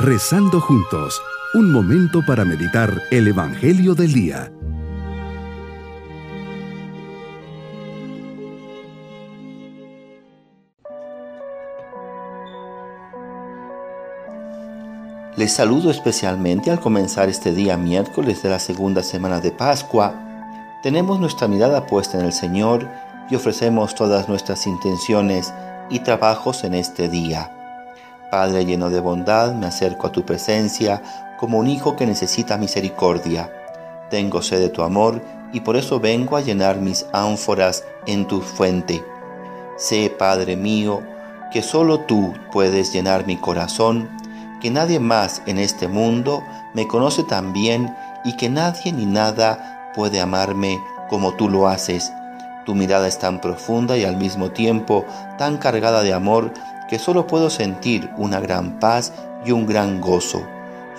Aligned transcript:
Rezando 0.00 0.60
juntos, 0.60 1.20
un 1.54 1.72
momento 1.72 2.24
para 2.24 2.44
meditar 2.44 3.02
el 3.10 3.26
Evangelio 3.26 3.96
del 3.96 4.12
Día. 4.12 4.52
Les 15.36 15.52
saludo 15.52 15.90
especialmente 15.90 16.70
al 16.70 16.78
comenzar 16.78 17.28
este 17.28 17.52
día 17.52 17.76
miércoles 17.76 18.40
de 18.44 18.50
la 18.50 18.60
segunda 18.60 19.02
semana 19.02 19.40
de 19.40 19.50
Pascua. 19.50 20.14
Tenemos 20.84 21.18
nuestra 21.18 21.48
mirada 21.48 21.86
puesta 21.86 22.20
en 22.20 22.24
el 22.24 22.32
Señor 22.32 22.88
y 23.28 23.34
ofrecemos 23.34 23.96
todas 23.96 24.28
nuestras 24.28 24.64
intenciones 24.68 25.52
y 25.90 25.98
trabajos 25.98 26.62
en 26.62 26.74
este 26.74 27.08
día. 27.08 27.57
Padre 28.30 28.64
lleno 28.64 28.90
de 28.90 29.00
bondad, 29.00 29.54
me 29.54 29.66
acerco 29.66 30.06
a 30.06 30.12
tu 30.12 30.24
presencia 30.24 31.02
como 31.38 31.58
un 31.58 31.68
hijo 31.68 31.96
que 31.96 32.06
necesita 32.06 32.58
misericordia. 32.58 33.50
Tengo 34.10 34.42
sed 34.42 34.60
de 34.60 34.68
tu 34.68 34.82
amor 34.82 35.22
y 35.52 35.60
por 35.60 35.76
eso 35.76 36.00
vengo 36.00 36.36
a 36.36 36.40
llenar 36.40 36.78
mis 36.78 37.06
ánforas 37.12 37.84
en 38.06 38.26
tu 38.26 38.40
fuente. 38.40 39.02
Sé, 39.76 40.14
Padre 40.18 40.56
mío, 40.56 41.02
que 41.52 41.62
solo 41.62 42.00
tú 42.00 42.34
puedes 42.52 42.92
llenar 42.92 43.26
mi 43.26 43.36
corazón 43.36 44.08
que 44.60 44.70
nadie 44.70 44.98
más 44.98 45.42
en 45.46 45.58
este 45.58 45.88
mundo 45.88 46.42
me 46.74 46.88
conoce 46.88 47.22
tan 47.22 47.52
bien 47.52 47.94
y 48.24 48.36
que 48.36 48.48
nadie 48.48 48.92
ni 48.92 49.06
nada 49.06 49.92
puede 49.94 50.20
amarme 50.20 50.78
como 51.08 51.34
tú 51.34 51.48
lo 51.48 51.68
haces. 51.68 52.12
Tu 52.66 52.74
mirada 52.74 53.08
es 53.08 53.18
tan 53.18 53.40
profunda 53.40 53.96
y 53.96 54.04
al 54.04 54.16
mismo 54.16 54.50
tiempo 54.50 55.06
tan 55.38 55.56
cargada 55.56 56.02
de 56.02 56.12
amor 56.12 56.52
que 56.88 56.98
solo 56.98 57.26
puedo 57.26 57.50
sentir 57.50 58.10
una 58.16 58.40
gran 58.40 58.78
paz 58.80 59.12
y 59.44 59.52
un 59.52 59.66
gran 59.66 60.00
gozo. 60.00 60.42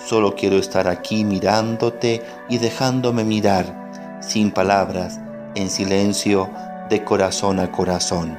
Solo 0.04 0.34
quiero 0.34 0.56
estar 0.56 0.88
aquí 0.88 1.24
mirándote 1.24 2.22
y 2.48 2.58
dejándome 2.58 3.24
mirar, 3.24 4.18
sin 4.20 4.50
palabras, 4.50 5.20
en 5.54 5.68
silencio, 5.68 6.48
de 6.88 7.04
corazón 7.04 7.60
a 7.60 7.70
corazón. 7.70 8.36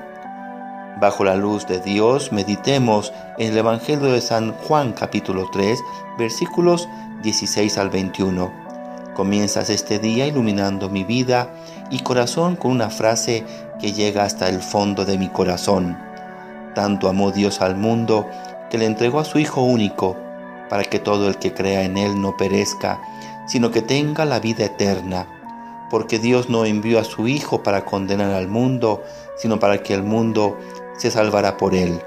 Bajo 0.99 1.23
la 1.23 1.35
luz 1.35 1.67
de 1.67 1.79
Dios, 1.79 2.31
meditemos 2.31 3.13
en 3.37 3.53
el 3.53 3.57
Evangelio 3.57 4.11
de 4.11 4.21
San 4.21 4.53
Juan 4.53 4.91
capítulo 4.91 5.49
3, 5.51 5.79
versículos 6.17 6.87
16 7.23 7.77
al 7.77 7.89
21. 7.89 8.51
Comienzas 9.15 9.69
este 9.69 9.99
día 9.99 10.27
iluminando 10.27 10.89
mi 10.89 11.03
vida 11.03 11.49
y 11.89 11.99
corazón 11.99 12.55
con 12.55 12.71
una 12.71 12.89
frase 12.89 13.45
que 13.79 13.93
llega 13.93 14.23
hasta 14.23 14.49
el 14.49 14.61
fondo 14.61 15.05
de 15.05 15.17
mi 15.17 15.29
corazón. 15.29 16.10
Tanto 16.75 17.09
amó 17.09 17.31
Dios 17.31 17.61
al 17.61 17.75
mundo 17.75 18.29
que 18.69 18.77
le 18.77 18.85
entregó 18.85 19.19
a 19.19 19.25
su 19.25 19.39
Hijo 19.39 19.61
único, 19.61 20.15
para 20.69 20.83
que 20.83 20.99
todo 20.99 21.27
el 21.27 21.37
que 21.37 21.53
crea 21.53 21.83
en 21.83 21.97
Él 21.97 22.21
no 22.21 22.37
perezca, 22.37 23.01
sino 23.45 23.71
que 23.71 23.81
tenga 23.81 24.25
la 24.25 24.39
vida 24.39 24.65
eterna. 24.65 25.27
Porque 25.89 26.19
Dios 26.19 26.49
no 26.49 26.65
envió 26.65 26.99
a 26.99 27.03
su 27.03 27.27
Hijo 27.27 27.63
para 27.63 27.83
condenar 27.83 28.31
al 28.31 28.47
mundo, 28.47 29.03
sino 29.35 29.59
para 29.59 29.83
que 29.83 29.93
el 29.93 30.03
mundo 30.03 30.57
se 30.97 31.09
salvará 31.09 31.57
por 31.57 31.73
él. 31.73 31.99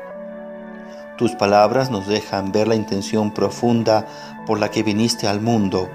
Tus 1.19 1.33
palabras 1.33 1.91
nos 1.91 2.07
dejan 2.07 2.53
ver 2.53 2.69
la 2.69 2.77
intención 2.77 3.33
profunda 3.33 4.07
por 4.47 4.61
la 4.61 4.71
que 4.71 4.85
viniste 4.85 5.27
al 5.27 5.41
mundo, 5.41 5.89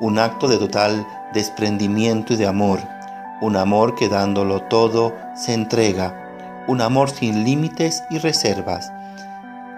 un 0.00 0.18
acto 0.18 0.48
de 0.48 0.58
total 0.58 1.06
desprendimiento 1.32 2.32
y 2.32 2.36
de 2.36 2.46
amor, 2.46 2.80
un 3.40 3.56
amor 3.56 3.94
que 3.94 4.08
dándolo 4.08 4.62
todo 4.62 5.14
se 5.36 5.54
entrega, 5.54 6.19
un 6.70 6.80
amor 6.80 7.10
sin 7.10 7.42
límites 7.42 8.04
y 8.10 8.18
reservas, 8.18 8.92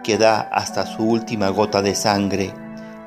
que 0.04 0.18
da 0.18 0.42
hasta 0.52 0.84
su 0.84 1.02
última 1.02 1.48
gota 1.48 1.80
de 1.80 1.94
sangre. 1.94 2.52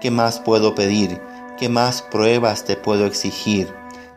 ¿Qué 0.02 0.10
más 0.10 0.40
puedo 0.40 0.74
pedir? 0.74 1.22
¿Qué 1.60 1.70
más 1.70 2.02
pruebas 2.02 2.64
te 2.64 2.78
puedo 2.78 3.06
exigir 3.06 3.72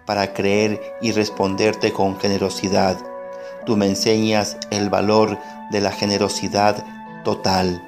para 0.06 0.32
creer 0.32 0.80
y 1.02 1.12
responderte 1.12 1.92
con 1.92 2.18
generosidad? 2.18 2.96
Tú 3.66 3.76
me 3.76 3.84
enseñas 3.84 4.56
el 4.70 4.88
valor 4.88 5.38
de 5.70 5.82
la 5.82 5.92
generosidad 5.92 6.82
total. 7.22 7.82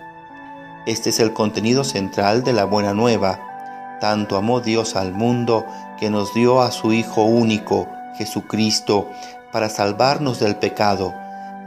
Este 0.84 1.09
es 1.09 1.19
el 1.19 1.32
contenido 1.32 1.82
central 1.82 2.44
de 2.44 2.53
la 2.53 2.66
buena 2.66 2.93
nueva. 2.93 3.41
Tanto 4.03 4.37
amó 4.37 4.60
Dios 4.60 4.97
al 4.97 5.15
mundo 5.15 5.65
que 5.99 6.10
nos 6.10 6.34
dio 6.34 6.60
a 6.60 6.72
su 6.72 6.93
Hijo 6.93 7.22
único, 7.22 7.88
Jesucristo, 8.19 9.09
para 9.50 9.71
salvarnos 9.71 10.41
del 10.41 10.56
pecado, 10.56 11.15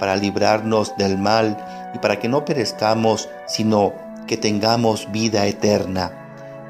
para 0.04 0.18
librarnos 0.18 0.98
del 0.98 1.18
mal 1.18 1.56
y 1.94 1.98
para 1.98 2.20
que 2.20 2.28
no 2.28 2.44
perezcamos, 2.44 3.30
sino 3.48 3.94
que 4.28 4.36
tengamos 4.36 5.10
vida 5.14 5.46
eterna. 5.48 6.12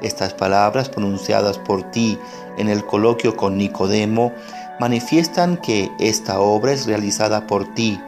Estas 0.02 0.32
palabras 0.32 0.88
pronunciadas 0.88 1.58
por 1.58 1.90
ti 1.90 2.16
en 2.58 2.68
el 2.68 2.86
coloquio 2.86 3.34
con 3.34 3.58
Nicodemo 3.58 4.30
manifiestan 4.78 5.56
que 5.56 5.90
esta 5.98 6.38
obra 6.38 6.70
es 6.70 6.86
realizada 6.86 7.48
por 7.48 7.74
ti 7.74 8.00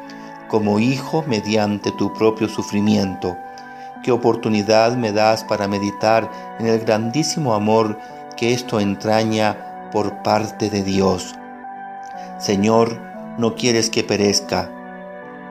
como 0.47 0.79
hijo 0.79 1.25
mediante 1.27 1.91
tu 1.91 2.15
propio 2.15 2.49
sufrimiento. 2.49 3.37
Qué 4.05 4.13
oportunidad 4.13 4.97
me 4.97 5.11
das 5.11 5.43
para 5.43 5.67
meditar 5.67 6.31
en 6.61 6.69
el 6.69 6.79
grandísimo 6.79 7.53
amor 7.55 7.99
que 8.37 8.53
esto 8.53 8.79
entraña 8.79 9.89
por 9.91 10.23
parte 10.23 10.71
de 10.71 10.85
Dios. 10.85 11.35
Señor, 12.39 13.01
no 13.39 13.57
quieres 13.57 13.91
que 13.91 14.05
perezca. 14.05 14.71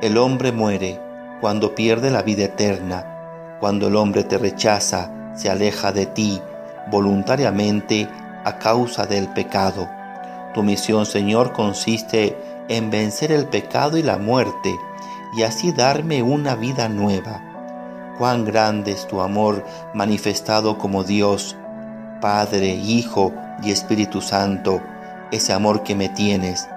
El 0.01 0.17
hombre 0.17 0.51
muere 0.51 0.99
cuando 1.39 1.73
pierde 1.73 2.11
la 2.11 2.21
vida 2.21 2.45
eterna, 2.45 3.57
cuando 3.61 3.87
el 3.87 3.95
hombre 3.95 4.25
te 4.25 4.37
rechaza, 4.37 5.09
se 5.35 5.49
aleja 5.49 5.93
de 5.93 6.05
ti 6.05 6.41
voluntariamente 6.91 8.07
a 8.43 8.57
causa 8.57 9.05
del 9.05 9.29
pecado. 9.29 9.89
Tu 10.53 10.63
misión, 10.63 11.05
Señor, 11.05 11.53
consiste 11.53 12.37
en 12.67 12.89
vencer 12.89 13.31
el 13.31 13.47
pecado 13.47 13.97
y 13.97 14.03
la 14.03 14.17
muerte 14.17 14.75
y 15.37 15.43
así 15.43 15.71
darme 15.71 16.23
una 16.23 16.55
vida 16.55 16.89
nueva. 16.89 17.41
Cuán 18.17 18.43
grande 18.43 18.91
es 18.91 19.07
tu 19.07 19.21
amor 19.21 19.63
manifestado 19.93 20.77
como 20.77 21.03
Dios, 21.03 21.55
Padre, 22.19 22.67
Hijo 22.67 23.33
y 23.63 23.71
Espíritu 23.71 24.21
Santo, 24.21 24.81
ese 25.31 25.53
amor 25.53 25.83
que 25.83 25.95
me 25.95 26.09
tienes. 26.09 26.67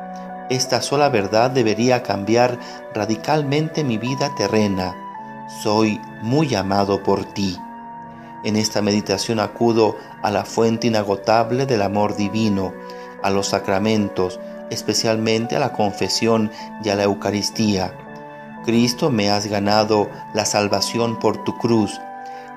Esta 0.50 0.80
sola 0.80 1.10
verdad 1.10 1.50
debería 1.50 2.02
cambiar 2.02 2.58
radicalmente 2.94 3.84
mi 3.84 3.98
vida 3.98 4.34
terrena. 4.34 4.96
Soy 5.62 6.00
muy 6.22 6.54
amado 6.54 7.02
por 7.02 7.26
ti. 7.26 7.58
En 8.44 8.56
esta 8.56 8.80
meditación 8.80 9.40
acudo 9.40 9.96
a 10.22 10.30
la 10.30 10.46
fuente 10.46 10.86
inagotable 10.86 11.66
del 11.66 11.82
amor 11.82 12.16
divino, 12.16 12.72
a 13.22 13.28
los 13.28 13.48
sacramentos, 13.48 14.40
especialmente 14.70 15.54
a 15.54 15.58
la 15.58 15.72
confesión 15.74 16.50
y 16.82 16.88
a 16.88 16.94
la 16.94 17.02
Eucaristía. 17.02 17.92
Cristo, 18.64 19.10
me 19.10 19.30
has 19.30 19.46
ganado 19.48 20.08
la 20.32 20.46
salvación 20.46 21.18
por 21.18 21.44
tu 21.44 21.58
cruz. 21.58 22.00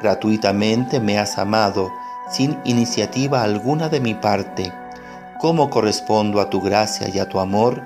Gratuitamente 0.01 1.01
me 1.01 1.19
has 1.19 1.37
amado, 1.37 1.91
sin 2.29 2.57
iniciativa 2.63 3.43
alguna 3.43 3.89
de 3.89 3.99
mi 3.99 4.13
parte. 4.13 4.71
¿Cómo 5.41 5.71
correspondo 5.71 6.39
a 6.39 6.51
tu 6.51 6.61
gracia 6.61 7.09
y 7.09 7.17
a 7.17 7.27
tu 7.27 7.39
amor? 7.39 7.81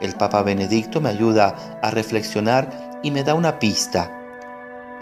El 0.00 0.14
Papa 0.14 0.42
Benedicto 0.42 1.02
me 1.02 1.10
ayuda 1.10 1.54
a 1.82 1.90
reflexionar 1.90 2.70
y 3.02 3.10
me 3.10 3.22
da 3.22 3.34
una 3.34 3.58
pista. 3.58 4.10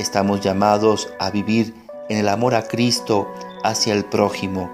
Estamos 0.01 0.41
llamados 0.41 1.09
a 1.21 1.31
vivir 1.31 1.73
en 2.09 2.19
el 2.19 2.29
amor 2.29 2.57
a 2.57 2.63
Cristo 2.63 3.33
hacia 3.63 3.95
el 3.95 4.05
prójimo, 4.05 4.69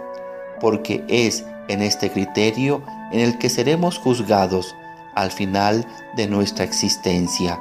porque 0.58 1.04
es 1.06 1.44
en 1.68 1.82
este 1.82 2.10
criterio 2.10 2.82
en 3.12 3.20
el 3.20 3.36
que 3.36 3.50
seremos 3.50 3.98
juzgados 3.98 4.74
al 5.14 5.30
final 5.30 5.84
de 6.16 6.28
nuestra 6.28 6.64
existencia. 6.64 7.60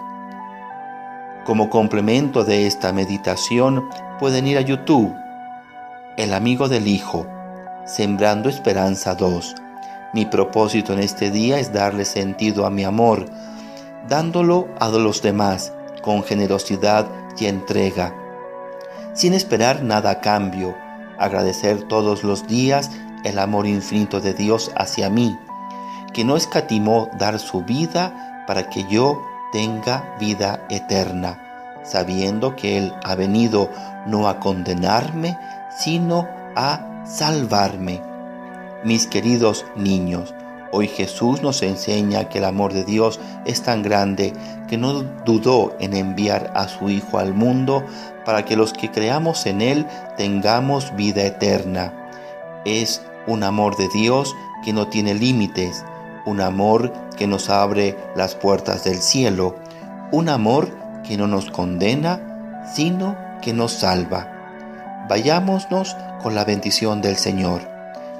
Como 1.46 1.70
complemento 1.70 2.46
de 2.46 2.68
esta 2.68 2.94
meditación 2.94 3.90
pueden 4.18 4.48
ir 4.48 4.58
a 4.60 4.62
YouTube, 4.62 5.14
El 6.16 6.34
amigo 6.34 6.70
del 6.70 6.88
Hijo, 6.88 7.28
Sembrando 7.88 8.50
Esperanza 8.50 9.16
2. 9.16 9.56
Mi 10.14 10.26
propósito 10.26 10.92
en 10.92 11.00
este 11.00 11.32
día 11.32 11.58
es 11.58 11.72
darle 11.72 12.04
sentido 12.04 12.66
a 12.66 12.70
mi 12.70 12.84
amor, 12.84 13.26
dándolo 14.10 14.68
a 14.78 14.90
los 14.90 15.22
demás 15.22 15.72
con 16.02 16.22
generosidad 16.22 17.08
y 17.40 17.46
entrega, 17.46 18.14
sin 19.14 19.34
esperar 19.34 19.84
nada 19.84 20.10
a 20.10 20.20
cambio, 20.20 20.76
agradecer 21.18 21.84
todos 21.84 22.26
los 22.26 22.46
días 22.46 22.92
el 23.24 23.40
amor 23.40 23.66
infinito 23.66 24.20
de 24.20 24.34
Dios 24.34 24.70
hacia 24.76 25.10
mí, 25.10 25.40
que 26.14 26.26
no 26.26 26.36
escatimó 26.36 27.10
dar 27.18 27.40
su 27.40 27.62
vida 27.62 28.44
para 28.48 28.70
que 28.70 28.84
yo 28.90 29.22
tenga 29.54 30.14
vida 30.20 30.66
eterna, 30.70 31.42
sabiendo 31.86 32.54
que 32.54 32.78
Él 32.78 32.94
ha 33.06 33.16
venido 33.16 33.70
no 34.06 34.28
a 34.28 34.42
condenarme, 34.42 35.38
sino 35.80 36.28
a 36.58 36.97
salvarme. 37.08 38.02
Mis 38.84 39.08
queridos 39.08 39.66
niños, 39.76 40.34
Hoy 40.74 40.90
Jesús 40.90 41.42
nos 41.42 41.64
enseña 41.64 42.28
que 42.28 42.40
el 42.40 42.44
amor 42.44 42.74
de 42.74 42.84
Dios 42.84 43.22
es 43.46 43.64
tan 43.64 43.84
grande 43.84 44.34
que 44.68 44.78
no 44.78 45.02
dudó 45.26 45.74
en 45.80 45.96
enviar 45.96 46.52
a 46.56 46.68
su 46.68 46.90
Hijo 46.90 47.20
al 47.20 47.34
mundo 47.34 47.86
para 48.26 48.44
que 48.44 48.58
los 48.58 48.74
que 48.74 48.92
creamos 48.92 49.46
en 49.46 49.62
Él 49.62 49.88
tengamos 50.18 50.94
vida 50.98 51.24
eterna. 51.24 51.94
Es 52.66 53.02
un 53.28 53.44
amor 53.44 53.78
de 53.78 53.88
Dios 53.94 54.36
que 54.66 54.74
no 54.74 54.88
tiene 54.88 55.14
límites, 55.14 55.86
un 56.26 56.42
amor 56.42 56.92
que 57.16 57.28
nos 57.28 57.50
abre 57.50 57.96
las 58.18 58.36
puertas 58.36 58.84
del 58.84 58.98
cielo, 58.98 59.56
un 60.12 60.28
amor 60.28 60.68
que 61.08 61.16
no 61.16 61.28
nos 61.28 61.50
condena, 61.50 62.66
sino 62.76 63.16
que 63.42 63.54
nos 63.54 63.72
salva. 63.72 64.37
Vayámonos 65.10 65.96
con 66.22 66.36
la 66.36 66.44
bendición 66.44 67.02
del 67.02 67.16
Señor. 67.16 67.62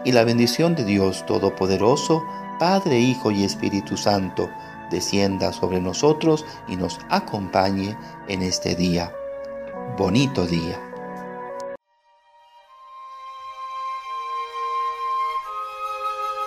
Y 0.06 0.12
la 0.14 0.24
bendición 0.24 0.76
de 0.76 0.86
Dios 0.86 1.26
Todopoderoso, 1.26 2.24
Padre, 2.60 3.00
Hijo 3.00 3.32
y 3.32 3.44
Espíritu 3.44 3.98
Santo, 3.98 4.50
descienda 4.90 5.52
sobre 5.52 5.82
nosotros 5.82 6.46
y 6.68 6.78
nos 6.78 7.00
acompañe 7.10 7.98
en 8.28 8.42
este 8.42 8.76
día. 8.76 9.12
Bonito 9.98 10.46
día. 10.46 10.80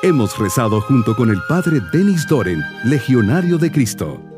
Hemos 0.03 0.39
rezado 0.39 0.81
junto 0.81 1.15
con 1.15 1.29
el 1.29 1.39
Padre 1.47 1.81
Denis 1.93 2.27
Doren, 2.27 2.63
Legionario 2.85 3.59
de 3.59 3.71
Cristo. 3.71 4.30